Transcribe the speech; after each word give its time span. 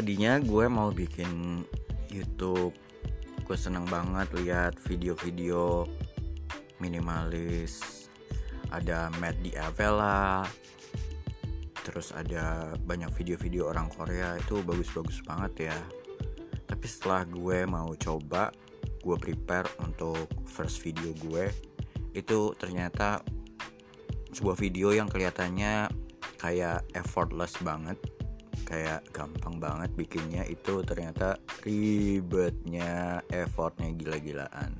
tadinya 0.00 0.40
gue 0.40 0.64
mau 0.64 0.88
bikin 0.88 1.60
YouTube 2.08 2.72
gue 3.44 3.52
seneng 3.52 3.84
banget 3.84 4.32
lihat 4.32 4.80
video-video 4.88 5.84
minimalis. 6.80 8.08
Ada 8.72 9.12
Matt 9.20 9.44
di 9.44 9.52
Avella 9.60 10.48
terus 11.84 12.16
ada 12.16 12.72
banyak 12.80 13.12
video-video 13.12 13.68
orang 13.68 13.92
Korea 13.92 14.40
itu 14.40 14.64
bagus-bagus 14.64 15.20
banget 15.28 15.68
ya. 15.68 15.78
Tapi 16.64 16.86
setelah 16.88 17.28
gue 17.28 17.68
mau 17.68 17.92
coba 17.92 18.48
gue 19.04 19.16
prepare 19.20 19.68
untuk 19.84 20.32
first 20.48 20.80
video 20.80 21.12
gue 21.28 21.52
itu 22.16 22.56
ternyata 22.56 23.20
sebuah 24.32 24.56
video 24.56 24.96
yang 24.96 25.12
kelihatannya 25.12 25.92
kayak 26.40 26.88
effortless 26.96 27.52
banget 27.60 28.00
kayak 28.66 29.08
gampang 29.10 29.58
banget 29.58 29.90
bikinnya 29.94 30.44
itu 30.46 30.82
ternyata 30.86 31.36
ribetnya 31.62 33.20
effortnya 33.30 33.92
gila-gilaan. 33.94 34.76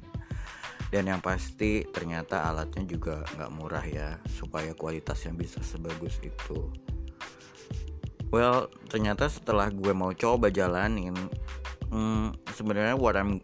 Dan 0.91 1.07
yang 1.07 1.23
pasti 1.23 1.87
ternyata 1.87 2.51
alatnya 2.51 2.83
juga 2.83 3.23
nggak 3.39 3.53
murah 3.55 3.87
ya 3.87 4.19
supaya 4.27 4.75
kualitasnya 4.75 5.31
bisa 5.35 5.63
sebagus 5.63 6.19
itu. 6.21 6.67
Well 8.31 8.71
ternyata 8.91 9.31
setelah 9.31 9.71
gue 9.71 9.95
mau 9.95 10.11
coba 10.15 10.51
jalanin 10.51 11.15
hmm, 11.91 12.35
sebenarnya 12.55 12.95
what 12.95 13.19
I'm 13.19 13.43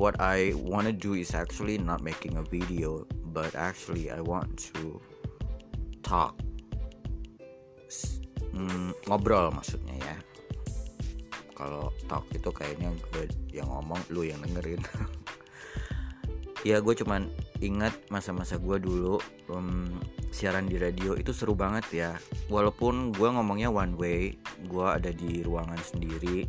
what 0.00 0.16
I 0.20 0.56
wanna 0.56 0.92
do 0.92 1.12
is 1.12 1.36
actually 1.36 1.76
not 1.76 2.00
making 2.00 2.40
a 2.40 2.44
video 2.44 3.04
but 3.32 3.52
actually 3.52 4.08
I 4.08 4.24
want 4.24 4.56
to 4.72 5.00
talk 6.00 6.40
hmm, 8.52 9.06
ngobrol 9.06 9.50
maksudnya 9.54 9.96
ya. 9.98 10.16
Kalau 11.54 11.92
talk 12.08 12.24
itu 12.32 12.48
kayaknya 12.48 12.88
gue 13.12 13.28
yang 13.52 13.68
ngomong 13.68 14.00
lu 14.12 14.24
yang 14.24 14.40
dengerin. 14.40 14.80
Ya 16.60 16.76
gue 16.84 16.92
cuman 16.92 17.32
ingat 17.64 17.96
masa-masa 18.12 18.60
gue 18.60 18.76
dulu 18.76 19.16
um, 19.48 19.96
siaran 20.28 20.68
di 20.68 20.76
radio 20.76 21.16
itu 21.16 21.32
seru 21.32 21.56
banget 21.56 21.86
ya. 21.88 22.12
Walaupun 22.52 23.16
gue 23.16 23.28
ngomongnya 23.32 23.72
one 23.72 23.96
way 23.96 24.36
gue 24.68 24.84
ada 24.84 25.08
di 25.08 25.40
ruangan 25.40 25.80
sendiri 25.80 26.44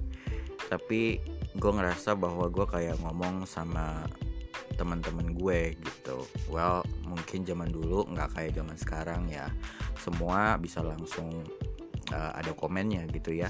tapi 0.68 1.20
gue 1.56 1.72
ngerasa 1.72 2.16
bahwa 2.16 2.47
gue 2.47 2.64
kayak 2.64 3.00
ngomong 3.03 3.47
sama 3.47 4.03
teman-teman 4.75 5.31
gue 5.31 5.80
gitu. 5.80 6.28
Well 6.52 6.84
mungkin 7.08 7.47
zaman 7.47 7.72
dulu 7.72 8.08
nggak 8.12 8.36
kayak 8.36 8.56
zaman 8.59 8.75
sekarang 8.75 9.31
ya. 9.31 9.47
Semua 9.95 10.59
bisa 10.59 10.84
langsung 10.84 11.44
uh, 12.12 12.31
ada 12.36 12.52
komennya 12.54 13.08
gitu 13.09 13.34
ya. 13.34 13.50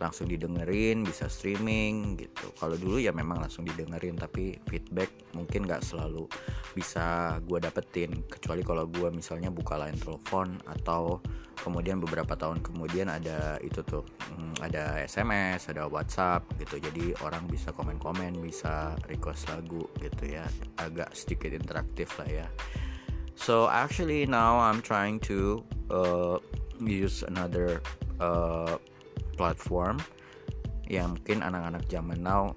Langsung 0.00 0.28
didengerin 0.28 1.04
bisa 1.04 1.28
streaming 1.28 2.16
gitu. 2.16 2.52
Kalau 2.56 2.76
dulu 2.76 2.96
ya 2.96 3.12
memang 3.12 3.40
langsung 3.40 3.68
didengerin 3.68 4.16
tapi 4.16 4.56
feedback 4.68 5.12
mungkin 5.36 5.68
nggak 5.68 5.84
selalu 5.84 6.26
bisa 6.72 7.36
gue 7.44 7.58
dapetin. 7.60 8.24
Kecuali 8.26 8.64
kalau 8.64 8.88
gue 8.88 9.08
misalnya 9.12 9.52
buka 9.52 9.76
line 9.76 10.00
telepon 10.00 10.56
atau 10.64 11.20
kemudian 11.60 12.00
beberapa 12.00 12.32
tahun 12.32 12.64
kemudian 12.64 13.12
ada 13.12 13.60
itu 13.60 13.84
tuh 13.84 14.00
hmm, 14.32 14.64
ada 14.64 15.04
SMS 15.04 15.68
ada 15.68 15.84
WhatsApp 15.86 16.48
gitu. 16.56 16.80
Jadi 16.80 17.12
orang 17.20 17.44
bisa 17.46 17.70
komen-komen 17.76 18.40
bisa 18.40 18.96
request 19.06 19.52
lagu 19.52 19.84
gitu 20.00 20.32
ya. 20.32 20.48
Agak 20.80 21.12
sedikit 21.12 21.52
interaktif 21.52 22.16
lah 22.16 22.28
ya. 22.44 22.48
So 23.40 23.72
actually 23.72 24.28
now 24.28 24.60
I'm 24.60 24.84
trying 24.84 25.16
to 25.32 25.64
uh, 25.88 26.36
use 26.82 27.22
another 27.24 27.84
uh, 28.20 28.80
platform 29.36 30.00
yang 30.90 31.14
mungkin 31.14 31.44
anak-anak 31.44 31.86
zaman 31.86 32.20
now 32.20 32.56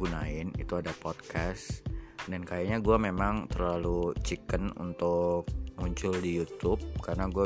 gunain. 0.00 0.50
Itu 0.56 0.80
ada 0.80 0.90
podcast. 0.98 1.84
Dan 2.24 2.42
kayaknya 2.42 2.80
gue 2.80 2.96
memang 2.96 3.52
terlalu 3.52 4.16
chicken 4.24 4.72
untuk 4.80 5.44
muncul 5.76 6.14
di 6.22 6.40
YouTube 6.40 6.80
karena 7.04 7.28
gue 7.28 7.44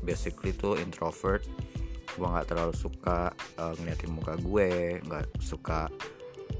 basically 0.00 0.56
tuh 0.56 0.80
introvert. 0.80 1.44
Gue 2.14 2.26
nggak 2.30 2.54
terlalu 2.54 2.72
suka 2.72 3.34
uh, 3.60 3.74
ngeliatin 3.76 4.14
muka 4.14 4.38
gue 4.40 5.02
nggak 5.04 5.26
suka 5.42 5.90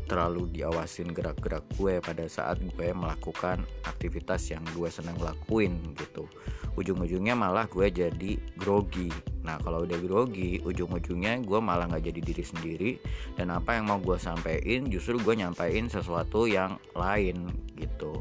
terlalu 0.05 0.53
diawasin 0.53 1.10
gerak-gerak 1.16 1.65
gue 1.81 1.97
pada 2.05 2.28
saat 2.28 2.60
gue 2.60 2.88
melakukan 2.93 3.65
aktivitas 3.88 4.53
yang 4.53 4.60
gue 4.77 4.88
senang 4.93 5.16
lakuin 5.16 5.97
gitu. 5.97 6.28
Ujung-ujungnya 6.77 7.32
malah 7.32 7.65
gue 7.71 7.88
jadi 7.88 8.37
grogi. 8.59 9.09
Nah 9.47 9.56
kalau 9.65 9.88
udah 9.88 9.97
grogi 10.05 10.60
ujung-ujungnya 10.60 11.41
gue 11.41 11.59
malah 11.62 11.88
nggak 11.88 12.12
jadi 12.12 12.21
diri 12.21 12.44
sendiri 12.44 12.91
dan 13.38 13.55
apa 13.55 13.81
yang 13.81 13.88
mau 13.88 13.99
gue 13.99 14.21
sampein 14.21 14.87
justru 14.93 15.16
gue 15.16 15.34
nyampein 15.41 15.88
sesuatu 15.88 16.44
yang 16.44 16.76
lain 16.93 17.49
gitu. 17.78 18.21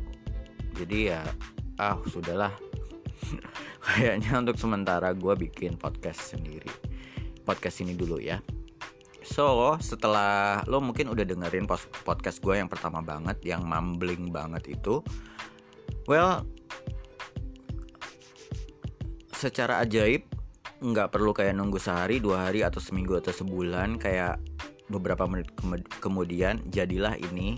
Jadi 0.79 1.11
ya 1.11 1.22
ah 1.78 2.00
sudahlah. 2.07 2.55
Kayaknya 3.84 4.40
untuk 4.40 4.55
sementara 4.55 5.11
gue 5.11 5.34
bikin 5.35 5.75
podcast 5.75 6.31
sendiri. 6.31 6.72
Podcast 7.44 7.84
ini 7.84 7.91
dulu 7.91 8.23
ya 8.23 8.40
So 9.23 9.79
setelah 9.79 10.61
lo 10.67 10.84
mungkin 10.84 11.07
udah 11.07 11.23
dengerin 11.23 11.63
podcast 12.03 12.44
gue 12.44 12.59
yang 12.59 12.67
pertama 12.67 13.00
banget 13.00 13.39
Yang 13.41 13.63
mumbling 13.63 14.29
banget 14.35 14.75
itu 14.75 15.00
Well 16.06 16.44
Secara 19.31 19.84
ajaib 19.84 20.28
nggak 20.84 21.16
perlu 21.16 21.31
kayak 21.31 21.56
nunggu 21.56 21.79
sehari, 21.79 22.19
dua 22.19 22.51
hari, 22.51 22.59
atau 22.59 22.84
seminggu 22.84 23.16
atau 23.16 23.31
sebulan 23.31 23.95
Kayak 23.95 24.44
beberapa 24.91 25.23
menit 25.25 25.47
kemudian 26.03 26.59
jadilah 26.67 27.16
ini 27.16 27.55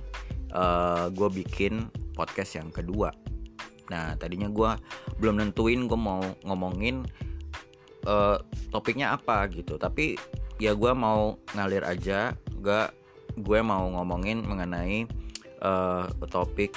uh, 0.54 1.10
Gue 1.10 1.30
bikin 1.34 1.90
podcast 2.14 2.56
yang 2.56 2.70
kedua. 2.72 3.12
Nah 3.90 4.14
tadinya 4.16 4.48
gue 4.48 4.72
belum 5.18 5.42
nentuin 5.42 5.90
gue 5.90 6.00
mau 6.00 6.22
ngomongin 6.46 7.06
uh, 8.06 8.38
topiknya 8.70 9.14
apa 9.14 9.46
gitu 9.52 9.78
Tapi 9.78 10.16
ya 10.62 10.72
gue 10.72 10.92
mau 10.96 11.36
ngalir 11.56 11.84
aja 11.84 12.34
gak 12.64 12.96
gue 13.36 13.60
mau 13.60 13.84
ngomongin 13.92 14.44
mengenai 14.48 15.04
uh, 15.60 16.08
topik 16.32 16.76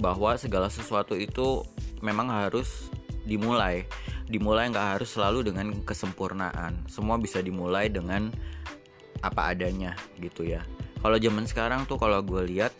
bahwa 0.00 0.38
segala 0.38 0.72
sesuatu 0.72 1.18
itu 1.18 1.66
memang 2.00 2.30
harus 2.30 2.88
dimulai. 3.28 3.84
Dimulai 4.28 4.72
nggak 4.72 4.98
harus 4.98 5.12
selalu 5.12 5.52
dengan 5.52 5.74
kesempurnaan. 5.84 6.88
Semua 6.88 7.20
bisa 7.20 7.44
dimulai 7.44 7.92
dengan 7.92 8.32
apa 9.20 9.52
adanya 9.52 9.92
gitu 10.16 10.46
ya. 10.46 10.64
Kalau 10.98 11.18
zaman 11.18 11.44
sekarang 11.44 11.84
tuh 11.84 12.00
kalau 12.00 12.22
gue 12.24 12.46
lihat 12.48 12.72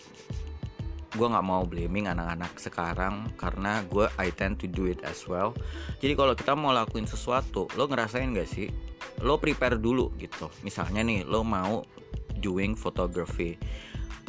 gue 1.08 1.24
nggak 1.24 1.46
mau 1.46 1.64
blaming 1.64 2.06
anak-anak 2.06 2.52
sekarang 2.60 3.32
karena 3.40 3.82
gue 3.88 4.06
I 4.20 4.30
tend 4.30 4.60
to 4.62 4.70
do 4.70 4.86
it 4.86 5.02
as 5.02 5.26
well. 5.26 5.52
Jadi 5.98 6.14
kalau 6.14 6.32
kita 6.32 6.52
mau 6.54 6.70
lakuin 6.70 7.08
sesuatu 7.08 7.66
lo 7.74 7.84
ngerasain 7.90 8.32
gak 8.32 8.48
sih 8.48 8.68
lo 9.22 9.38
prepare 9.42 9.78
dulu 9.78 10.14
gitu. 10.18 10.50
Misalnya 10.62 11.02
nih 11.02 11.26
lo 11.26 11.42
mau 11.42 11.82
doing 12.38 12.78
photography. 12.78 13.58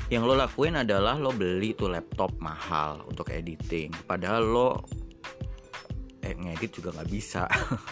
Yang 0.10 0.24
lo 0.26 0.34
lakuin 0.34 0.82
adalah 0.82 1.22
lo 1.22 1.30
beli 1.30 1.78
tuh 1.78 1.94
laptop 1.94 2.34
mahal 2.42 3.06
untuk 3.06 3.30
editing. 3.30 3.94
Padahal 4.10 4.42
lo 4.42 4.72
eh 6.20 6.36
ngedit 6.36 6.82
juga 6.82 6.90
nggak 6.98 7.10
bisa. 7.10 7.46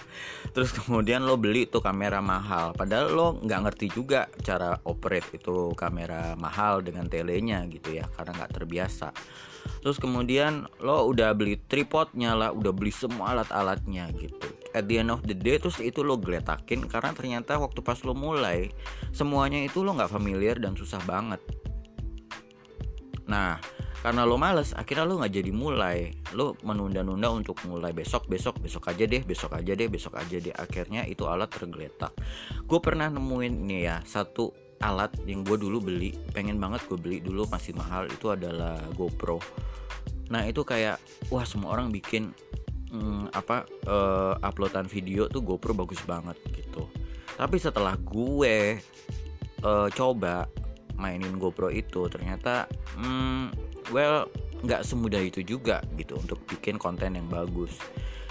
Terus 0.54 0.74
kemudian 0.74 1.24
lo 1.24 1.38
beli 1.38 1.70
tuh 1.70 1.80
kamera 1.80 2.18
mahal. 2.18 2.74
Padahal 2.74 3.14
lo 3.14 3.28
nggak 3.38 3.62
ngerti 3.70 3.88
juga 3.94 4.26
cara 4.42 4.74
operate 4.90 5.38
itu 5.38 5.78
kamera 5.78 6.34
mahal 6.34 6.82
dengan 6.82 7.06
telenya 7.06 7.62
gitu 7.70 7.94
ya 7.94 8.10
karena 8.18 8.44
nggak 8.44 8.54
terbiasa. 8.58 9.14
Terus 9.86 10.02
kemudian 10.02 10.66
lo 10.82 11.06
udah 11.06 11.38
beli 11.38 11.62
tripodnya 11.70 12.34
lah 12.34 12.50
udah 12.50 12.74
beli 12.74 12.90
semua 12.90 13.38
alat-alatnya 13.38 14.10
gitu 14.18 14.57
at 14.78 14.86
the 14.86 15.02
end 15.02 15.10
of 15.10 15.26
the 15.26 15.34
day 15.34 15.58
terus 15.58 15.82
itu 15.82 16.06
lo 16.06 16.22
geletakin 16.22 16.86
karena 16.86 17.12
ternyata 17.18 17.58
waktu 17.58 17.82
pas 17.82 17.98
lo 18.06 18.14
mulai 18.14 18.70
semuanya 19.10 19.62
itu 19.66 19.82
lo 19.82 19.98
nggak 19.98 20.12
familiar 20.14 20.62
dan 20.62 20.78
susah 20.78 21.02
banget. 21.04 21.42
Nah 23.26 23.58
karena 23.98 24.24
lo 24.24 24.38
males 24.38 24.72
akhirnya 24.78 25.10
lo 25.10 25.20
nggak 25.20 25.34
jadi 25.34 25.52
mulai. 25.52 26.14
Lo 26.38 26.54
menunda-nunda 26.62 27.34
untuk 27.34 27.58
mulai 27.66 27.92
besok 27.92 28.30
besok 28.30 28.62
besok 28.62 28.94
aja 28.94 29.04
deh 29.04 29.26
besok 29.26 29.58
aja 29.58 29.74
deh 29.74 29.90
besok 29.90 30.16
aja 30.16 30.38
deh. 30.38 30.54
Akhirnya 30.54 31.04
itu 31.10 31.26
alat 31.26 31.50
tergeletak. 31.50 32.14
Gue 32.70 32.80
pernah 32.80 33.10
nemuin 33.10 33.54
nih 33.68 33.82
ya 33.84 33.98
satu 34.06 34.54
alat 34.78 35.10
yang 35.26 35.42
gue 35.42 35.58
dulu 35.58 35.90
beli 35.90 36.14
pengen 36.30 36.62
banget 36.62 36.86
gue 36.86 36.98
beli 37.02 37.18
dulu 37.18 37.50
masih 37.50 37.74
mahal 37.74 38.06
itu 38.06 38.30
adalah 38.30 38.78
GoPro. 38.94 39.42
Nah 40.30 40.46
itu 40.46 40.62
kayak 40.62 41.02
wah 41.34 41.44
semua 41.48 41.74
orang 41.74 41.90
bikin 41.90 42.36
hmm, 42.92 43.34
apa 43.34 43.68
uh, 43.88 44.36
uploadan 44.42 44.88
video 44.88 45.28
tuh 45.28 45.44
GoPro 45.44 45.76
bagus 45.76 46.02
banget 46.04 46.38
gitu. 46.54 46.88
Tapi 47.38 47.58
setelah 47.62 47.94
gue 48.00 48.82
uh, 49.62 49.88
coba 49.94 50.48
mainin 50.98 51.38
GoPro 51.38 51.70
itu 51.70 52.10
ternyata 52.10 52.66
hmm, 52.98 53.54
well 53.94 54.26
nggak 54.66 54.82
semudah 54.82 55.22
itu 55.22 55.46
juga 55.46 55.86
gitu 55.96 56.18
untuk 56.18 56.42
bikin 56.50 56.82
konten 56.82 57.16
yang 57.16 57.30
bagus. 57.30 57.78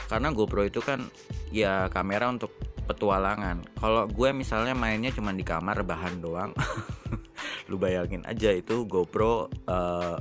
Karena 0.06 0.31
GoPro 0.31 0.67
itu 0.67 0.82
kan 0.82 1.06
ya 1.50 1.87
kamera 1.91 2.31
untuk 2.31 2.55
petualangan. 2.87 3.62
Kalau 3.79 4.06
gue 4.06 4.31
misalnya 4.31 4.75
mainnya 4.75 5.11
cuma 5.11 5.35
di 5.35 5.43
kamar 5.43 5.82
bahan 5.82 6.23
doang 6.23 6.55
lu 7.70 7.76
bayangin 7.79 8.23
aja 8.26 8.55
itu 8.55 8.87
GoPro 8.87 9.50
uh, 9.67 10.19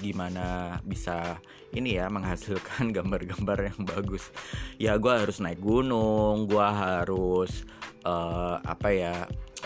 gimana 0.00 0.78
bisa 0.84 1.40
ini 1.74 2.00
ya 2.00 2.08
menghasilkan 2.08 2.90
gambar-gambar 2.96 3.72
yang 3.72 3.80
bagus. 3.84 4.32
Ya 4.80 4.96
gue 4.96 5.12
harus 5.12 5.42
naik 5.42 5.60
gunung 5.60 6.48
gue 6.48 6.66
harus 6.66 7.66
uh, 8.06 8.58
apa 8.64 8.88
ya 8.92 9.14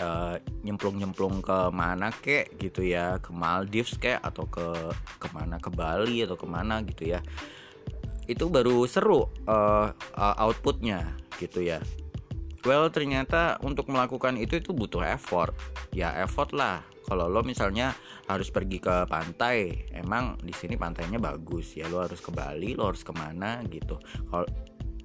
uh, 0.01 0.35
nyemplung-nyemplung 0.65 1.39
ke 1.39 1.59
mana 1.71 2.11
kek 2.11 2.57
gitu 2.59 2.83
ya 2.83 3.17
ke 3.23 3.31
Maldives 3.31 3.95
kek 3.95 4.19
atau 4.19 4.47
ke 4.47 4.67
ke 5.17 5.27
mana 5.31 5.61
ke 5.61 5.69
Bali 5.71 6.25
atau 6.27 6.35
ke 6.35 6.47
mana 6.47 6.83
gitu 6.83 7.15
ya. 7.15 7.19
Itu 8.27 8.47
baru 8.47 8.85
seru 8.87 9.27
uh, 9.47 9.89
outputnya 10.15 11.15
gitu 11.39 11.63
ya. 11.63 11.81
Well 12.61 12.93
ternyata 12.93 13.57
untuk 13.65 13.89
melakukan 13.89 14.37
itu 14.37 14.61
itu 14.61 14.69
butuh 14.69 15.01
effort. 15.01 15.57
Ya 15.89 16.13
effort 16.21 16.53
lah 16.53 16.90
kalau 17.11 17.27
lo 17.27 17.43
misalnya 17.43 17.91
harus 18.31 18.47
pergi 18.47 18.79
ke 18.79 19.03
pantai 19.11 19.91
emang 19.91 20.39
di 20.39 20.55
sini 20.55 20.79
pantainya 20.79 21.19
bagus 21.19 21.75
ya 21.75 21.91
lo 21.91 21.99
harus 21.99 22.23
ke 22.23 22.31
Bali 22.31 22.71
lo 22.71 22.87
harus 22.87 23.03
ke 23.03 23.11
mana 23.11 23.59
gitu. 23.67 23.99
Kalau 24.31 24.47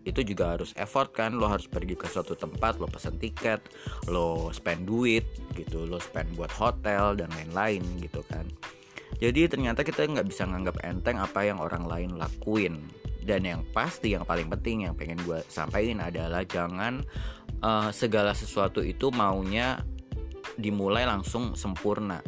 itu 0.06 0.22
juga 0.22 0.54
harus 0.54 0.70
effort 0.78 1.10
kan 1.10 1.34
lo 1.34 1.50
harus 1.50 1.66
pergi 1.66 1.98
ke 1.98 2.06
suatu 2.06 2.38
tempat 2.38 2.78
lo 2.78 2.86
pesen 2.86 3.18
tiket 3.18 3.58
lo 4.06 4.54
spend 4.54 4.86
duit 4.86 5.26
gitu 5.58 5.82
lo 5.82 5.98
spend 5.98 6.30
buat 6.38 6.54
hotel 6.54 7.18
dan 7.18 7.26
lain-lain 7.34 7.82
gitu 7.98 8.22
kan. 8.30 8.46
Jadi 9.18 9.50
ternyata 9.50 9.82
kita 9.82 10.06
nggak 10.06 10.30
bisa 10.30 10.46
nganggap 10.46 10.86
enteng 10.86 11.18
apa 11.18 11.42
yang 11.42 11.58
orang 11.58 11.90
lain 11.90 12.14
lakuin. 12.14 12.86
Dan 13.26 13.42
yang 13.42 13.66
pasti 13.74 14.14
yang 14.14 14.22
paling 14.22 14.46
penting 14.46 14.86
yang 14.86 14.94
pengen 14.94 15.18
gue 15.26 15.42
sampaikan 15.50 15.98
adalah 15.98 16.46
jangan 16.46 17.02
uh, 17.58 17.90
segala 17.90 18.30
sesuatu 18.30 18.78
itu 18.86 19.10
maunya 19.10 19.82
dimulai 20.54 21.02
langsung 21.02 21.58
sempurna. 21.58 22.22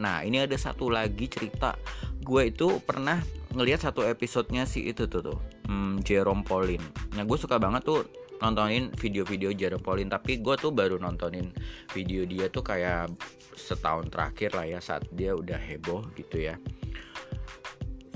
Nah 0.00 0.24
ini 0.24 0.40
ada 0.40 0.56
satu 0.56 0.88
lagi 0.88 1.28
cerita. 1.28 1.76
Gue 2.24 2.48
itu 2.48 2.80
pernah 2.80 3.20
ngelihat 3.52 3.84
satu 3.92 4.02
episodenya 4.08 4.64
si 4.64 4.88
itu 4.88 5.04
tuh 5.04 5.20
tuh. 5.20 5.38
Hmm, 5.64 6.00
Jerome 6.04 6.44
Pauline 6.44 6.84
nah 7.16 7.24
gue 7.24 7.38
suka 7.40 7.56
banget 7.56 7.86
tuh 7.86 8.04
nontonin 8.42 8.92
video-video 8.98 9.54
Jerome 9.56 9.80
Pauline 9.80 10.10
tapi 10.12 10.42
gue 10.42 10.54
tuh 10.60 10.74
baru 10.74 11.00
nontonin 11.00 11.54
video 11.94 12.28
dia 12.28 12.52
tuh 12.52 12.60
kayak 12.60 13.08
setahun 13.56 14.12
terakhir 14.12 14.52
lah 14.52 14.66
ya 14.66 14.78
saat 14.82 15.06
dia 15.14 15.32
udah 15.32 15.56
heboh 15.56 16.04
gitu 16.18 16.44
ya. 16.50 16.58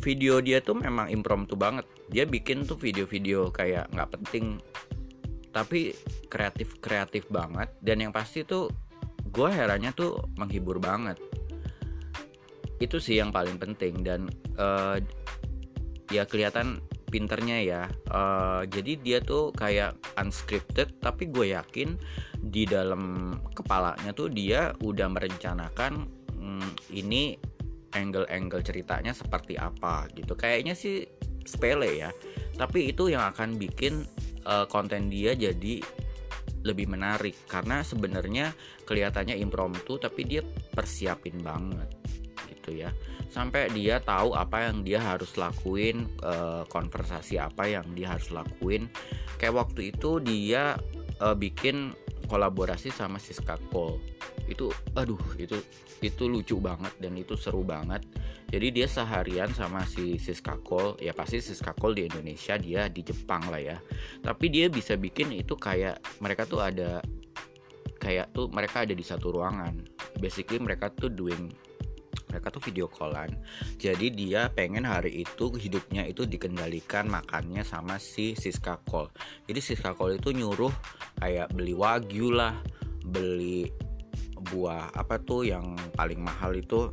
Video 0.05 0.43
dia 0.43 0.61
tuh 0.61 0.79
memang 0.79 1.11
impromptu 1.11 1.55
banget. 1.57 1.87
Dia 2.11 2.27
bikin 2.27 2.67
tuh 2.67 2.77
video-video 2.77 3.49
kayak 3.55 3.91
nggak 3.95 4.11
penting 4.19 4.59
tapi 5.55 5.95
kreatif 6.29 6.77
kreatif 6.83 7.25
banget. 7.31 7.71
Dan 7.81 8.05
yang 8.05 8.13
pasti 8.13 8.43
tuh 8.45 8.69
gue 9.29 9.49
herannya 9.49 9.93
tuh 9.95 10.25
menghibur 10.37 10.81
banget. 10.83 11.21
Itu 12.79 13.03
sih 13.03 13.19
yang 13.19 13.35
paling 13.35 13.59
penting 13.59 14.03
dan 14.07 14.31
uh, 14.57 14.99
ya 16.09 16.25
kelihatan 16.25 16.81
pinternya 17.09 17.59
ya. 17.65 17.83
Uh, 18.13 18.63
jadi 18.69 19.01
dia 19.01 19.19
tuh 19.25 19.51
kayak 19.57 19.97
unscripted 20.21 20.93
tapi 21.01 21.29
gue 21.29 21.57
yakin 21.57 21.97
di 22.39 22.69
dalam 22.69 23.35
kepalanya 23.57 24.13
tuh 24.15 24.31
dia 24.31 24.73
udah 24.85 25.09
merencanakan 25.11 26.07
hmm, 26.37 26.95
ini 26.95 27.35
angle-angle 27.97 28.61
ceritanya 28.61 29.17
seperti 29.17 29.57
apa 29.57 30.07
gitu. 30.13 30.37
Kayaknya 30.37 30.77
sih 30.77 31.09
sepele 31.49 31.99
ya. 31.99 32.11
Tapi 32.55 32.93
itu 32.93 33.09
yang 33.09 33.33
akan 33.33 33.57
bikin 33.57 34.05
uh, 34.45 34.69
konten 34.69 35.09
dia 35.09 35.33
jadi 35.33 35.81
lebih 36.69 36.87
menarik. 36.93 37.49
Karena 37.49 37.81
sebenarnya 37.81 38.53
kelihatannya 38.85 39.41
impromptu 39.41 39.97
tapi 39.97 40.29
dia 40.29 40.45
persiapin 40.77 41.41
banget 41.41 41.89
gitu 42.53 42.85
ya. 42.85 42.93
Sampai 43.33 43.73
dia 43.73 44.01
tahu 44.01 44.37
apa 44.37 44.69
yang 44.69 44.85
dia 44.85 45.01
harus 45.01 45.37
lakuin 45.41 46.09
uh, 46.21 46.69
konversasi 46.69 47.41
apa 47.41 47.69
yang 47.69 47.85
dia 47.97 48.13
harus 48.13 48.29
lakuin. 48.29 48.93
Kayak 49.41 49.69
waktu 49.69 49.97
itu 49.97 50.21
dia 50.21 50.77
uh, 51.21 51.37
bikin 51.37 51.97
kolaborasi 52.29 52.93
sama 52.93 53.17
Siska 53.17 53.57
Cole 53.73 54.18
itu 54.49 54.73
aduh 54.97 55.21
itu 55.37 55.61
itu 56.01 56.25
lucu 56.25 56.57
banget 56.59 56.97
dan 56.99 57.15
itu 57.15 57.37
seru 57.37 57.61
banget. 57.63 58.03
Jadi 58.49 58.73
dia 58.73 58.89
seharian 58.89 59.53
sama 59.53 59.85
si 59.85 60.17
Siska 60.17 60.57
Cole. 60.65 60.97
Ya 61.05 61.13
pasti 61.13 61.39
Siska 61.45 61.77
Cole 61.77 62.01
di 62.01 62.03
Indonesia 62.09 62.57
dia 62.57 62.89
di 62.89 63.05
Jepang 63.05 63.45
lah 63.53 63.61
ya. 63.61 63.77
Tapi 64.25 64.49
dia 64.49 64.73
bisa 64.73 64.97
bikin 64.97 65.37
itu 65.37 65.53
kayak 65.53 66.01
mereka 66.25 66.49
tuh 66.49 66.65
ada 66.65 67.05
kayak 68.01 68.33
tuh 68.33 68.49
mereka 68.49 68.89
ada 68.89 68.95
di 68.97 69.05
satu 69.05 69.37
ruangan. 69.37 69.77
Basically 70.17 70.57
mereka 70.57 70.89
tuh 70.89 71.13
doing 71.13 71.53
mereka 72.29 72.53
tuh 72.53 72.63
video 72.65 72.89
callan. 72.89 73.37
Jadi 73.77 74.13
dia 74.13 74.49
pengen 74.53 74.85
hari 74.85 75.25
itu 75.25 75.53
hidupnya 75.53 76.05
itu 76.09 76.29
dikendalikan 76.29 77.09
makannya 77.09 77.65
sama 77.65 77.97
si 78.01 78.33
Siska 78.33 78.81
Cole. 78.89 79.13
Jadi 79.49 79.61
Siska 79.61 79.93
Cole 79.97 80.21
itu 80.21 80.33
nyuruh 80.33 80.73
kayak 81.21 81.53
beli 81.53 81.77
wagyu 81.77 82.33
lah 82.33 82.57
beli 83.09 83.88
buah 84.41 84.95
apa 84.95 85.19
tuh 85.23 85.47
yang 85.49 85.75
paling 85.95 86.23
mahal 86.23 86.55
itu 86.55 86.91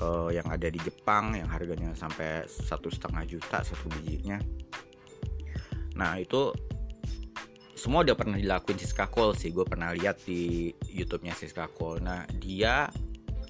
uh, 0.00 0.28
yang 0.32 0.46
ada 0.48 0.68
di 0.68 0.80
Jepang 0.80 1.36
yang 1.36 1.48
harganya 1.48 1.92
sampai 1.96 2.44
satu 2.46 2.92
setengah 2.92 3.24
juta 3.24 3.64
satu 3.64 3.88
bijinya. 4.00 4.40
Nah 5.96 6.20
itu 6.20 6.52
semua 7.76 8.02
udah 8.02 8.16
pernah 8.16 8.40
dilakuin 8.40 8.80
Siska 8.80 9.08
Cole 9.08 9.36
sih. 9.36 9.52
Gue 9.52 9.68
pernah 9.68 9.92
lihat 9.92 10.24
di 10.24 10.72
YouTube-nya 10.88 11.36
Siska 11.36 11.68
Cole 11.72 12.00
nah 12.00 12.24
dia 12.40 12.88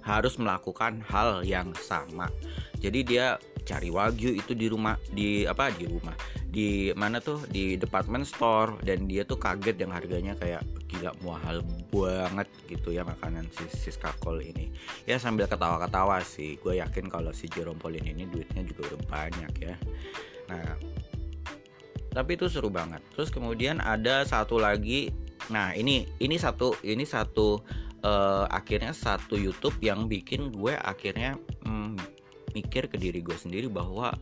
harus 0.06 0.38
melakukan 0.38 1.02
hal 1.10 1.42
yang 1.42 1.74
sama. 1.74 2.30
Jadi 2.78 3.00
dia 3.02 3.38
cari 3.66 3.90
wagyu 3.90 4.38
itu 4.38 4.54
di 4.54 4.70
rumah 4.70 4.94
di 5.10 5.42
apa 5.42 5.74
di 5.74 5.90
rumah. 5.90 6.14
Di 6.46 6.94
mana 6.94 7.18
tuh? 7.18 7.42
Di 7.50 7.74
department 7.74 8.24
store. 8.24 8.78
Dan 8.80 9.10
dia 9.10 9.26
tuh 9.26 9.36
kaget 9.36 9.82
yang 9.82 9.90
harganya 9.90 10.38
kayak 10.38 10.62
gila 10.86 11.10
mahal 11.26 11.66
banget 11.90 12.46
gitu 12.70 12.94
ya 12.94 13.02
makanan 13.02 13.50
si 13.50 13.66
Siska 13.66 14.14
ini. 14.38 14.70
Ya 15.04 15.18
sambil 15.18 15.50
ketawa-ketawa 15.50 16.22
sih. 16.22 16.56
Gue 16.62 16.78
yakin 16.78 17.10
kalau 17.10 17.34
si 17.34 17.50
Jerome 17.50 17.82
Pauline 17.82 18.14
ini 18.14 18.24
duitnya 18.30 18.62
juga 18.62 18.94
udah 18.94 19.00
banyak 19.10 19.52
ya. 19.58 19.74
Nah 20.46 20.78
tapi 22.14 22.38
itu 22.38 22.48
seru 22.48 22.72
banget. 22.72 23.04
Terus 23.12 23.28
kemudian 23.28 23.82
ada 23.82 24.24
satu 24.24 24.56
lagi. 24.56 25.12
Nah 25.52 25.76
ini 25.76 26.08
ini 26.22 26.40
satu 26.40 26.78
ini 26.80 27.04
satu 27.04 27.60
uh, 28.06 28.44
akhirnya 28.48 28.96
satu 28.96 29.36
YouTube 29.36 29.76
yang 29.82 30.06
bikin 30.06 30.54
gue 30.54 30.72
akhirnya 30.78 31.36
hmm, 31.66 32.15
mikir 32.56 32.88
ke 32.88 32.96
diri 32.96 33.20
gue 33.20 33.36
sendiri 33.36 33.68
bahwa 33.68 34.16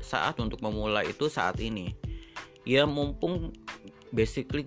saat 0.00 0.40
untuk 0.40 0.64
memulai 0.64 1.12
itu 1.12 1.28
saat 1.28 1.60
ini. 1.60 1.92
Ya 2.64 2.88
mumpung 2.88 3.52
basically 4.08 4.64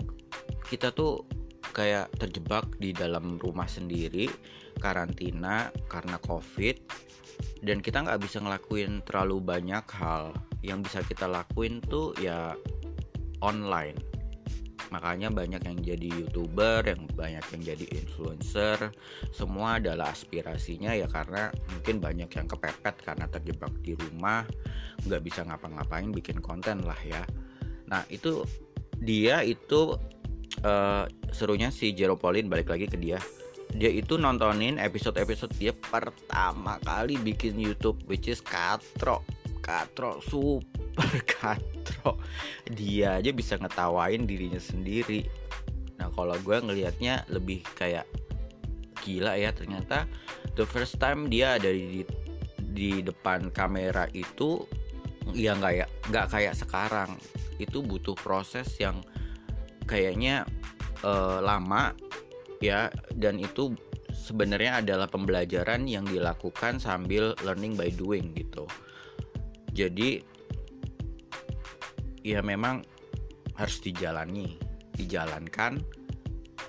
kita 0.69 0.93
tuh 0.93 1.25
kayak 1.73 2.13
terjebak 2.21 2.77
di 2.77 2.93
dalam 2.93 3.41
rumah 3.41 3.65
sendiri 3.65 4.29
karantina 4.77 5.73
karena 5.89 6.21
covid 6.21 6.77
dan 7.63 7.79
kita 7.81 8.05
nggak 8.05 8.21
bisa 8.21 8.37
ngelakuin 8.37 9.01
terlalu 9.01 9.41
banyak 9.41 9.85
hal. 9.97 10.37
Yang 10.61 10.79
bisa 10.93 10.99
kita 11.01 11.25
lakuin 11.25 11.81
tuh 11.81 12.13
ya 12.21 12.53
online 13.41 14.10
makanya 14.91 15.31
banyak 15.31 15.63
yang 15.63 15.79
jadi 15.79 16.07
youtuber 16.19 16.83
yang 16.83 17.07
banyak 17.15 17.45
yang 17.55 17.61
jadi 17.63 17.85
influencer 17.95 18.91
semua 19.31 19.79
adalah 19.79 20.11
aspirasinya 20.11 20.91
ya 20.91 21.07
karena 21.07 21.47
mungkin 21.71 22.03
banyak 22.03 22.27
yang 22.27 22.47
kepepet 22.51 22.99
karena 22.99 23.25
terjebak 23.31 23.71
di 23.79 23.95
rumah 23.95 24.43
nggak 25.07 25.21
bisa 25.23 25.47
ngapa-ngapain 25.47 26.11
bikin 26.11 26.43
konten 26.43 26.83
lah 26.83 26.99
ya. 27.07 27.23
Nah 27.87 28.03
itu 28.11 28.43
dia 28.99 29.41
itu 29.41 29.97
uh, 30.61 31.05
serunya 31.31 31.71
si 31.71 31.95
Jeropolin 31.95 32.51
balik 32.51 32.69
lagi 32.69 32.85
ke 32.85 32.99
dia. 32.99 33.17
Dia 33.71 33.87
itu 33.87 34.19
nontonin 34.19 34.75
episode-episode 34.75 35.55
dia 35.55 35.71
pertama 35.71 36.75
kali 36.83 37.15
bikin 37.15 37.55
YouTube 37.55 38.03
which 38.11 38.27
is 38.27 38.43
Katro 38.43 39.23
Katro 39.61 40.19
super 40.19 41.21
Katro. 41.31 42.19
Dia 42.67 43.21
aja 43.21 43.31
bisa 43.31 43.55
ngetawain 43.55 44.25
dirinya 44.25 44.59
sendiri. 44.59 45.23
Nah 46.01 46.09
kalau 46.11 46.35
gue 46.41 46.57
ngelihatnya 46.57 47.29
lebih 47.29 47.61
kayak 47.77 48.09
gila 49.05 49.37
ya 49.37 49.53
ternyata. 49.53 50.09
The 50.57 50.65
first 50.67 50.97
time 50.97 51.29
dia 51.29 51.55
ada 51.61 51.69
di 51.69 52.03
di 52.57 53.03
depan 53.03 53.51
kamera 53.51 54.07
itu 54.11 54.65
ya 55.31 55.53
nggak 55.55 55.73
ya 55.77 55.85
nggak 56.09 56.27
kayak 56.33 56.55
sekarang. 56.57 57.15
Itu 57.61 57.85
butuh 57.85 58.17
proses 58.17 58.67
yang 58.81 59.05
kayaknya 59.85 60.49
uh, 61.05 61.39
lama 61.39 61.93
ya. 62.59 62.89
Dan 63.13 63.37
itu 63.37 63.73
sebenarnya 64.11 64.85
adalah 64.85 65.09
pembelajaran 65.09 65.89
yang 65.89 66.05
dilakukan 66.05 66.77
sambil 66.77 67.33
learning 67.41 67.73
by 67.73 67.89
doing 67.93 68.33
gitu. 68.37 68.69
Jadi 69.71 70.19
ya 72.21 72.43
memang 72.45 72.85
harus 73.57 73.77
dijalani 73.81 74.57
dijalankan 74.93 75.81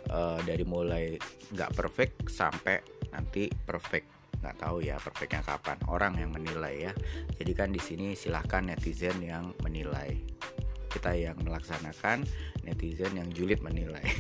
uh, 0.09 0.41
dari 0.45 0.65
mulai 0.65 1.17
nggak 1.53 1.71
perfect 1.77 2.33
sampai 2.33 2.81
nanti 3.13 3.49
perfect. 3.53 4.09
Nggak 4.43 4.57
tahu 4.59 4.83
ya 4.83 4.99
perfectnya 4.99 5.43
kapan. 5.45 5.79
Orang 5.87 6.19
yang 6.19 6.35
menilai 6.35 6.91
ya. 6.91 6.93
Jadi 7.39 7.53
kan 7.55 7.71
di 7.71 7.79
sini 7.79 8.19
silahkan 8.19 8.65
netizen 8.65 9.23
yang 9.23 9.55
menilai. 9.63 10.19
Kita 10.91 11.15
yang 11.15 11.39
melaksanakan 11.41 12.27
netizen 12.67 13.17
yang 13.17 13.29
julid 13.31 13.63
menilai. 13.63 14.03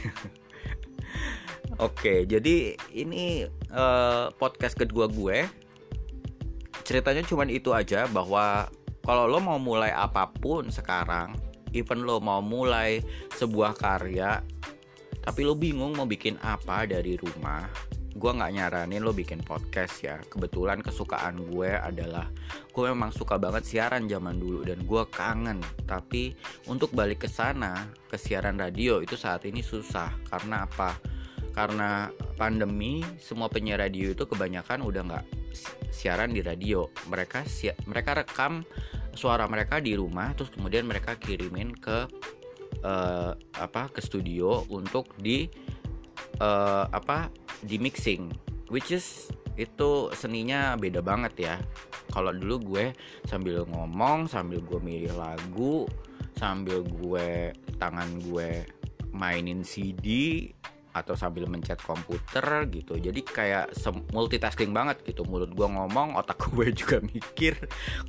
Oke, 1.80 2.28
jadi 2.28 2.76
ini 2.92 3.48
uh, 3.72 4.28
podcast 4.36 4.76
kedua 4.76 5.08
gue. 5.08 5.61
Ceritanya 6.82 7.22
cuma 7.26 7.46
itu 7.46 7.70
aja 7.70 8.06
bahwa 8.10 8.68
kalau 9.02 9.26
lo 9.26 9.38
mau 9.42 9.58
mulai 9.58 9.90
apa 9.90 10.30
pun 10.30 10.70
sekarang, 10.70 11.34
even 11.74 12.06
lo 12.06 12.22
mau 12.22 12.38
mulai 12.38 13.02
sebuah 13.34 13.74
karya, 13.74 14.42
tapi 15.22 15.40
lo 15.42 15.54
bingung 15.58 15.94
mau 15.94 16.06
bikin 16.06 16.38
apa 16.42 16.86
dari 16.86 17.18
rumah, 17.18 17.66
gue 18.12 18.30
nggak 18.30 18.52
nyaranin 18.52 19.02
lo 19.02 19.10
bikin 19.10 19.40
podcast 19.42 20.04
ya. 20.04 20.16
Kebetulan 20.26 20.84
kesukaan 20.84 21.42
gue 21.50 21.70
adalah 21.72 22.28
gue 22.70 22.84
memang 22.90 23.10
suka 23.10 23.40
banget 23.40 23.64
siaran 23.66 24.06
zaman 24.06 24.36
dulu 24.36 24.62
dan 24.62 24.84
gue 24.84 25.02
kangen. 25.10 25.58
Tapi 25.88 26.34
untuk 26.68 26.92
balik 26.92 27.24
ke 27.24 27.28
sana 27.30 27.88
ke 28.06 28.14
siaran 28.20 28.60
radio 28.60 29.00
itu 29.00 29.16
saat 29.16 29.42
ini 29.48 29.64
susah. 29.64 30.12
Karena 30.28 30.68
apa 30.68 31.11
karena 31.52 32.08
pandemi 32.40 33.04
semua 33.20 33.52
penyiar 33.52 33.84
radio 33.84 34.12
itu 34.12 34.24
kebanyakan 34.24 34.82
udah 34.84 35.02
nggak 35.04 35.26
siaran 35.92 36.32
di 36.32 36.40
radio. 36.40 36.88
Mereka 37.08 37.44
si 37.44 37.68
mereka 37.84 38.16
rekam 38.16 38.64
suara 39.12 39.44
mereka 39.44 39.78
di 39.78 39.92
rumah 39.92 40.32
terus 40.32 40.48
kemudian 40.48 40.88
mereka 40.88 41.20
kirimin 41.20 41.76
ke 41.76 42.08
uh, 42.80 43.36
apa 43.56 43.92
ke 43.92 44.00
studio 44.00 44.64
untuk 44.72 45.12
di 45.20 45.46
uh, 46.40 46.88
apa 46.88 47.28
di 47.60 47.76
mixing. 47.76 48.32
Which 48.72 48.88
is 48.88 49.28
itu 49.60 50.08
seninya 50.16 50.80
beda 50.80 51.04
banget 51.04 51.34
ya. 51.36 51.56
Kalau 52.12 52.32
dulu 52.32 52.76
gue 52.76 52.96
sambil 53.28 53.64
ngomong 53.68 54.28
sambil 54.28 54.64
gue 54.64 54.80
milih 54.80 55.12
lagu 55.16 55.84
sambil 56.36 56.80
gue 56.82 57.52
tangan 57.76 58.08
gue 58.24 58.64
mainin 59.12 59.60
CD 59.60 60.48
atau 60.92 61.16
sambil 61.16 61.48
mencet 61.48 61.80
komputer 61.80 62.68
gitu. 62.68 63.00
Jadi 63.00 63.20
kayak 63.24 63.72
multitasking 64.12 64.70
banget 64.76 65.00
gitu. 65.08 65.24
Mulut 65.24 65.52
gue 65.52 65.68
ngomong 65.68 66.20
otak 66.20 66.46
gue 66.52 66.72
juga 66.72 67.00
mikir. 67.00 67.56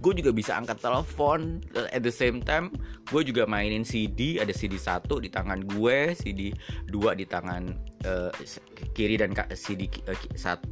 Gue 0.03 0.13
juga 0.15 0.35
bisa 0.35 0.59
angkat 0.59 0.83
telepon 0.83 1.63
at 1.73 2.03
the 2.03 2.11
same 2.13 2.43
time 2.43 2.69
gue 3.07 3.21
juga 3.23 3.47
mainin 3.47 3.87
CD 3.87 4.39
ada 4.39 4.51
CD 4.51 4.75
satu 4.75 5.19
di 5.19 5.31
tangan 5.31 5.63
gue 5.63 6.15
CD 6.15 6.51
dua 6.87 7.15
di 7.15 7.23
tangan 7.27 7.63
uh, 8.03 8.31
kiri 8.91 9.15
dan 9.19 9.31
CD 9.55 9.87
uh, 10.07 10.17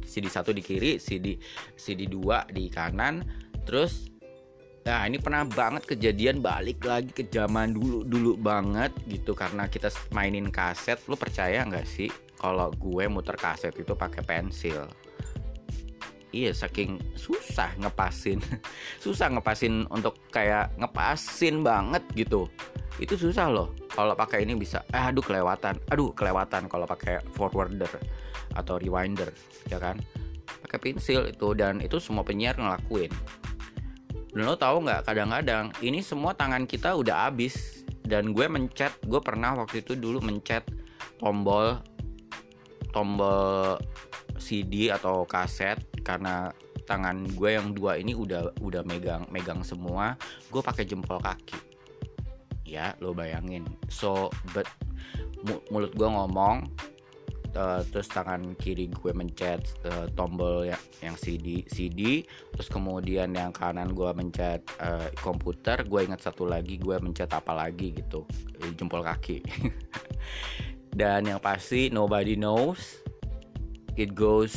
CD 0.04 0.26
satu 0.28 0.52
di 0.52 0.60
kiri 0.60 1.00
CD 1.00 1.40
CD 1.76 2.04
dua 2.04 2.44
di 2.52 2.68
kanan. 2.68 3.24
Terus 3.62 4.11
Nah 4.82 5.06
ini 5.06 5.14
pernah 5.22 5.46
banget 5.46 5.86
kejadian 5.86 6.42
balik 6.42 6.82
lagi 6.82 7.14
ke 7.14 7.22
zaman 7.30 7.70
dulu 7.70 8.02
dulu 8.02 8.34
banget 8.34 8.90
gitu 9.06 9.30
karena 9.30 9.70
kita 9.70 9.94
mainin 10.10 10.50
kaset. 10.50 10.98
Lu 11.06 11.14
percaya 11.14 11.62
nggak 11.62 11.86
sih 11.86 12.10
kalau 12.34 12.74
gue 12.74 13.06
muter 13.06 13.38
kaset 13.38 13.70
itu 13.78 13.94
pakai 13.94 14.26
pensil? 14.26 14.90
Iya 16.32 16.50
saking 16.56 16.98
susah 17.14 17.76
ngepasin, 17.78 18.42
susah 19.04 19.30
ngepasin 19.30 19.86
untuk 19.92 20.18
kayak 20.34 20.74
ngepasin 20.80 21.62
banget 21.62 22.02
gitu. 22.18 22.50
Itu 22.98 23.14
susah 23.14 23.52
loh. 23.52 23.70
Kalau 23.92 24.16
pakai 24.16 24.42
ini 24.42 24.56
bisa, 24.56 24.80
eh 24.90 25.12
aduh 25.12 25.22
kelewatan, 25.22 25.76
aduh 25.92 26.10
kelewatan 26.16 26.66
kalau 26.72 26.88
pakai 26.88 27.20
forwarder 27.36 27.88
atau 28.56 28.80
rewinder, 28.80 29.28
ya 29.68 29.76
kan? 29.76 30.00
Pakai 30.64 30.80
pensil 30.80 31.28
itu 31.28 31.52
dan 31.52 31.84
itu 31.84 32.00
semua 32.00 32.24
penyiar 32.24 32.56
ngelakuin 32.56 33.12
dan 34.32 34.48
lo 34.48 34.56
tau 34.56 34.80
nggak 34.80 35.04
kadang-kadang 35.04 35.68
ini 35.84 36.00
semua 36.00 36.32
tangan 36.32 36.64
kita 36.64 36.96
udah 36.96 37.28
habis. 37.28 37.84
Dan 38.02 38.34
gue 38.34 38.48
mencet 38.48 38.92
gue 39.04 39.20
pernah 39.20 39.54
waktu 39.54 39.84
itu 39.84 39.94
dulu 39.94 40.18
mencet 40.24 40.66
tombol 41.20 41.78
tombol 42.96 43.76
CD 44.40 44.88
atau 44.88 45.28
kaset. 45.28 45.76
Karena 46.00 46.48
tangan 46.88 47.28
gue 47.36 47.50
yang 47.54 47.76
dua 47.76 48.00
ini 48.00 48.16
udah 48.16 48.56
udah 48.58 48.82
megang 48.82 49.28
megang 49.30 49.62
semua 49.62 50.16
gue 50.48 50.62
pakai 50.64 50.88
jempol 50.88 51.20
kaki. 51.20 51.60
Ya 52.64 52.96
lo 53.04 53.12
bayangin. 53.12 53.68
So 53.92 54.32
but 54.56 54.64
mulut 55.68 55.92
gue 55.92 56.08
ngomong 56.08 56.72
uh, 57.56 57.80
terus 57.88 58.08
tangan 58.08 58.56
kiri 58.56 58.88
gue 58.88 59.12
mencet 59.12 59.60
uh, 59.84 60.06
tombol 60.16 60.64
yang, 60.68 60.82
yang 61.04 61.16
CD 61.16 61.64
CD 61.68 62.24
terus 62.52 62.68
kemudian 62.68 63.32
yang 63.32 63.52
kanan 63.52 63.92
gue 63.92 64.10
mencet 64.12 64.64
uh, 64.80 65.08
komputer. 65.20 65.84
Gue 65.84 66.08
ingat 66.08 66.24
satu 66.24 66.48
lagi 66.48 66.80
gue 66.80 66.96
mencet 67.00 67.28
apa 67.32 67.52
lagi 67.52 67.92
gitu. 67.96 68.24
Jempol 68.76 69.04
kaki. 69.04 69.42
Dan 70.98 71.28
yang 71.28 71.40
pasti 71.40 71.88
nobody 71.88 72.36
knows. 72.36 73.00
It 73.96 74.16
goes 74.16 74.54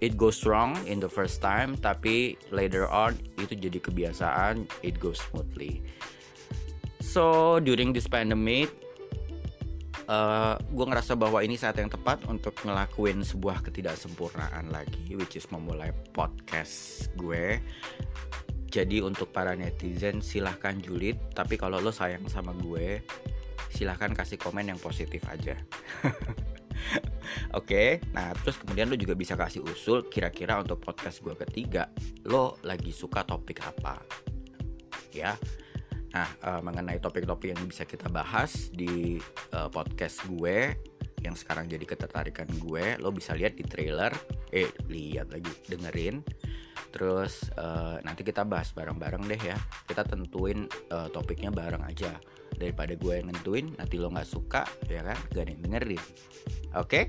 it 0.00 0.16
goes 0.16 0.44
wrong 0.44 0.76
in 0.84 1.00
the 1.00 1.08
first 1.08 1.40
time 1.40 1.76
tapi 1.76 2.36
later 2.52 2.88
on 2.88 3.16
itu 3.40 3.56
jadi 3.56 3.78
kebiasaan. 3.80 4.68
It 4.80 5.00
goes 5.00 5.20
smoothly. 5.20 5.84
So 7.00 7.56
during 7.64 7.96
this 7.96 8.04
pandemic 8.04 8.85
uh, 10.08 10.54
eh, 10.54 10.54
gue 10.62 10.86
ngerasa 10.86 11.12
bahwa 11.18 11.42
ini 11.42 11.58
saat 11.58 11.78
yang 11.78 11.90
tepat 11.90 12.24
untuk 12.30 12.54
ngelakuin 12.62 13.22
sebuah 13.22 13.62
ketidaksempurnaan 13.66 14.70
lagi 14.70 15.14
which 15.18 15.38
is 15.38 15.46
memulai 15.50 15.90
podcast 16.14 17.08
gue. 17.18 17.60
Jadi 18.66 19.00
untuk 19.00 19.30
para 19.30 19.54
netizen 19.54 20.20
silahkan 20.20 20.76
julid. 20.82 21.16
Tapi 21.32 21.54
kalau 21.56 21.78
lo 21.78 21.94
sayang 21.94 22.26
sama 22.28 22.52
gue 22.56 23.00
silahkan 23.72 24.12
kasih 24.12 24.40
komen 24.40 24.72
yang 24.72 24.80
positif 24.80 25.22
aja. 25.28 25.56
Oke, 27.56 27.66
okay, 27.66 27.88
nah 28.14 28.30
terus 28.36 28.60
kemudian 28.60 28.86
lo 28.86 28.96
juga 29.00 29.16
bisa 29.16 29.34
kasih 29.34 29.64
usul 29.64 30.06
kira-kira 30.06 30.60
untuk 30.60 30.78
podcast 30.78 31.18
gue 31.24 31.34
ketiga. 31.34 31.90
Lo 32.28 32.60
lagi 32.62 32.92
suka 32.94 33.24
topik 33.26 33.64
apa, 33.64 33.98
ya 35.10 35.34
Nah, 36.16 36.28
uh, 36.48 36.64
mengenai 36.64 36.96
topik-topik 36.96 37.52
yang 37.52 37.60
bisa 37.68 37.84
kita 37.84 38.08
bahas 38.08 38.72
di 38.72 39.20
uh, 39.52 39.68
podcast 39.68 40.24
gue 40.24 40.72
yang 41.20 41.36
sekarang 41.36 41.68
jadi 41.68 41.84
ketertarikan 41.84 42.48
gue, 42.56 42.96
lo 43.04 43.12
bisa 43.12 43.36
lihat 43.36 43.52
di 43.52 43.68
trailer, 43.68 44.16
eh 44.48 44.72
lihat 44.88 45.28
lagi, 45.28 45.52
dengerin. 45.68 46.24
Terus 46.88 47.52
uh, 47.60 48.00
nanti 48.00 48.24
kita 48.24 48.48
bahas 48.48 48.72
bareng-bareng 48.72 49.28
deh 49.28 49.42
ya. 49.44 49.60
Kita 49.84 50.08
tentuin 50.08 50.64
uh, 50.88 51.12
topiknya 51.12 51.52
bareng 51.52 51.84
aja 51.84 52.16
daripada 52.56 52.96
gue 52.96 53.12
yang 53.20 53.28
nentuin 53.28 53.76
nanti 53.76 54.00
lo 54.00 54.08
nggak 54.08 54.24
suka 54.24 54.64
ya 54.88 55.04
kan 55.04 55.18
gak 55.28 55.44
ada 55.44 55.54
dengerin 55.60 56.00
oke 56.72 56.88
okay? 56.88 57.04